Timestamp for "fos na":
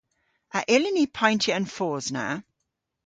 1.75-2.25